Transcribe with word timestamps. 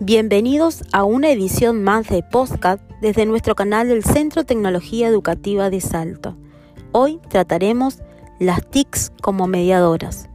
Bienvenidos 0.00 0.84
a 0.92 1.04
una 1.04 1.30
edición 1.30 1.82
más 1.82 2.10
de 2.10 2.22
Postcat 2.22 2.78
desde 3.00 3.24
nuestro 3.24 3.54
canal 3.54 3.88
del 3.88 4.04
Centro 4.04 4.44
Tecnología 4.44 5.08
Educativa 5.08 5.70
de 5.70 5.80
Salto. 5.80 6.36
Hoy 6.92 7.18
trataremos 7.30 8.00
las 8.38 8.60
TICs 8.68 9.10
como 9.22 9.46
mediadoras, 9.46 10.28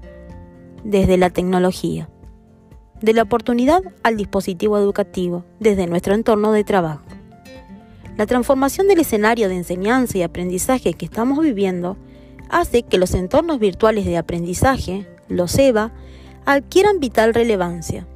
desde 0.84 1.16
la 1.20 1.29
tecnología, 1.29 2.09
de 3.02 3.13
la 3.13 3.21
oportunidad 3.21 3.84
al 4.02 4.18
dispositivo 4.18 4.79
educativo, 4.79 5.45
desde 5.59 5.86
nuestro 5.86 6.16
entorno 6.16 6.52
de 6.54 6.64
trabajo. 6.64 7.04
La 8.18 8.25
transformación 8.25 8.88
del 8.88 9.02
escenario 9.02 9.48
de 9.48 9.57
enseñanza 9.57 10.18
y 10.18 10.23
aprendizaje 10.23 10.96
que 10.96 11.05
estamos 11.05 11.39
viviendo 11.39 11.98
hace 12.50 12.82
que 12.82 12.98
los 12.98 13.14
entornos 13.14 13.59
virtuales 13.59 14.05
de 14.05 14.18
aprendizaje, 14.18 15.07
los 15.28 15.55
EVA, 15.59 15.91
adquieran 16.46 16.99
vital 16.99 17.35
relevancia 17.35 18.07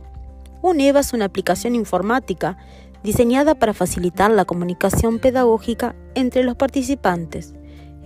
un 0.70 0.82
EVA 0.82 1.02
es 1.02 1.14
una 1.14 1.26
aplicación 1.26 1.76
informática 1.76 2.58
diseñada 3.04 3.54
para 3.54 3.74
facilitar 3.74 4.32
la 4.32 4.46
comunicación 4.46 5.20
pedagógica 5.20 5.96
entre 6.16 6.44
los 6.44 6.56
participantes 6.56 7.54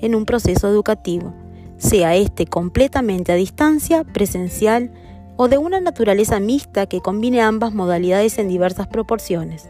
en 0.01 0.13
un 0.13 0.25
proceso 0.25 0.67
educativo, 0.67 1.33
sea 1.77 2.15
este 2.15 2.47
completamente 2.47 3.31
a 3.31 3.35
distancia, 3.35 4.03
presencial 4.03 4.91
o 5.37 5.47
de 5.47 5.57
una 5.57 5.79
naturaleza 5.79 6.41
mixta 6.41 6.85
que 6.85 6.99
combine 6.99 7.41
ambas 7.41 7.73
modalidades 7.73 8.37
en 8.39 8.49
diversas 8.49 8.87
proporciones. 8.87 9.69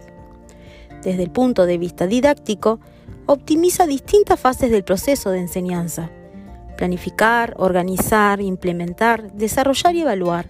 Desde 1.03 1.21
el 1.21 1.29
punto 1.29 1.67
de 1.67 1.77
vista 1.77 2.07
didáctico, 2.07 2.79
optimiza 3.27 3.85
distintas 3.85 4.39
fases 4.39 4.71
del 4.71 4.83
proceso 4.83 5.29
de 5.29 5.39
enseñanza. 5.39 6.09
Planificar, 6.75 7.53
organizar, 7.57 8.41
implementar, 8.41 9.31
desarrollar 9.33 9.93
y 9.93 10.01
evaluar 10.01 10.47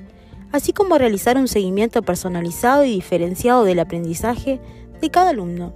así 0.52 0.74
como 0.74 0.98
realizar 0.98 1.38
un 1.38 1.48
seguimiento 1.48 2.02
personalizado 2.02 2.84
y 2.84 2.92
diferenciado 2.92 3.64
del 3.64 3.80
aprendizaje 3.80 4.60
de 5.02 5.10
cada 5.10 5.30
alumno. 5.30 5.74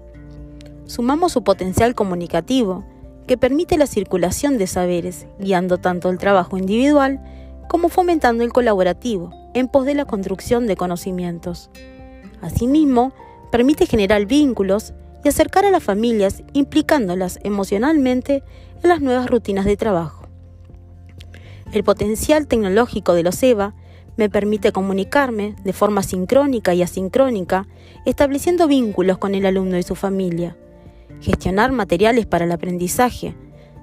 Sumamos 0.86 1.32
su 1.32 1.44
potencial 1.44 1.96
comunicativo, 1.96 2.84
que 3.28 3.38
permite 3.38 3.78
la 3.78 3.88
circulación 3.88 4.58
de 4.58 4.68
saberes, 4.68 5.28
guiando 5.40 5.78
tanto 5.78 6.10
el 6.10 6.18
trabajo 6.18 6.58
individual 6.58 7.22
como 7.70 7.90
fomentando 7.90 8.44
el 8.44 8.52
colaborativo 8.52 9.32
en 9.54 9.68
pos 9.68 9.86
de 9.86 9.96
la 9.96 10.06
construcción 10.06 10.68
de 10.68 10.76
conocimientos. 10.76 11.70
Asimismo, 12.42 13.14
permite 13.52 13.86
generar 13.86 14.26
vínculos 14.26 14.94
y 15.24 15.30
acercar 15.30 15.64
a 15.66 15.72
las 15.72 15.84
familias 15.84 16.44
implicándolas 16.54 17.40
emocionalmente 17.44 18.44
en 18.84 18.90
las 18.90 19.00
nuevas 19.00 19.30
rutinas 19.30 19.66
de 19.66 19.78
trabajo. 19.78 20.28
El 21.72 21.84
potencial 21.84 22.48
tecnológico 22.48 23.14
de 23.14 23.24
los 23.24 23.42
EVA 23.42 23.74
me 24.18 24.30
permite 24.30 24.72
comunicarme 24.72 25.56
de 25.64 25.74
forma 25.74 26.04
sincrónica 26.04 26.74
y 26.74 26.84
asincrónica, 26.84 27.68
estableciendo 28.06 28.68
vínculos 28.68 29.18
con 29.18 29.36
el 29.36 29.46
alumno 29.46 29.78
y 29.78 29.84
su 29.84 29.96
familia, 29.96 30.56
gestionar 31.22 31.72
materiales 31.72 32.26
para 32.26 32.46
el 32.46 32.52
aprendizaje, 32.52 33.36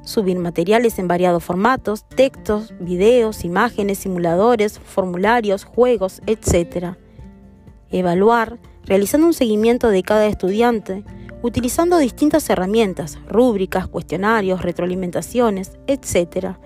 subir 0.02 0.38
materiales 0.38 0.98
en 0.98 1.08
variados 1.08 1.44
formatos, 1.44 2.04
textos, 2.08 2.72
videos, 2.80 3.44
imágenes, 3.44 3.98
simuladores, 3.98 4.78
formularios, 4.78 5.64
juegos, 5.64 6.22
etc. 6.26 6.94
Evaluar, 7.90 8.58
realizando 8.84 9.26
un 9.26 9.34
seguimiento 9.34 9.88
de 9.88 10.02
cada 10.02 10.26
estudiante, 10.26 11.04
utilizando 11.42 11.98
distintas 11.98 12.48
herramientas, 12.50 13.18
rúbricas, 13.28 13.88
cuestionarios, 13.88 14.62
retroalimentaciones, 14.62 15.72
etc. 15.86 16.56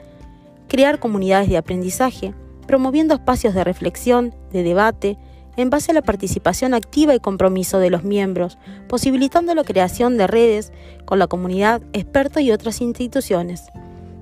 Crear 0.69 0.99
comunidades 0.99 1.49
de 1.49 1.57
aprendizaje, 1.57 2.35
promoviendo 2.65 3.15
espacios 3.15 3.55
de 3.55 3.65
reflexión, 3.65 4.35
de 4.53 4.63
debate, 4.63 5.19
en 5.57 5.71
base 5.71 5.93
a 5.93 5.95
la 5.95 6.03
participación 6.03 6.75
activa 6.75 7.15
y 7.15 7.21
compromiso 7.21 7.79
de 7.79 7.91
los 7.91 8.05
miembros, 8.05 8.59
posibilitando 8.89 9.55
la 9.55 9.65
creación 9.65 10.17
de 10.17 10.27
redes 10.27 10.73
con 11.05 11.19
la 11.19 11.27
comunidad, 11.27 11.83
expertos 11.93 12.43
y 12.43 12.51
otras 12.51 12.81
instituciones. 12.81 13.67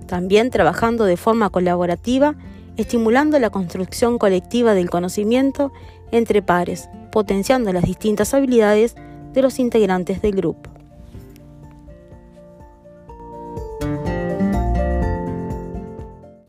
También 0.07 0.51
trabajando 0.51 1.05
de 1.05 1.17
forma 1.17 1.49
colaborativa, 1.51 2.35
estimulando 2.77 3.39
la 3.39 3.51
construcción 3.51 4.19
colectiva 4.19 4.75
del 4.75 4.91
conocimiento 4.91 5.73
entre 6.11 6.43
pares, 6.43 6.89
potenciando 7.11 7.73
las 7.73 7.85
distintas 7.85 8.35
habilidades 8.35 8.95
de 9.33 9.43
los 9.43 9.59
integrantes 9.59 10.21
del 10.21 10.33
grupo. 10.33 10.72